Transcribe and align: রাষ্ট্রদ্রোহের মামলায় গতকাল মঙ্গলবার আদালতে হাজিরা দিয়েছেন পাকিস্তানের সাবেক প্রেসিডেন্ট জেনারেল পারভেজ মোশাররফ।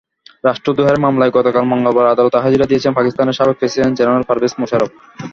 রাষ্ট্রদ্রোহের 0.43 0.97
মামলায় 0.99 1.35
গতকাল 1.37 1.63
মঙ্গলবার 1.71 2.11
আদালতে 2.13 2.37
হাজিরা 2.43 2.69
দিয়েছেন 2.69 2.91
পাকিস্তানের 2.95 3.37
সাবেক 3.37 3.55
প্রেসিডেন্ট 3.57 3.95
জেনারেল 3.99 4.23
পারভেজ 4.27 4.53
মোশাররফ। 4.59 4.91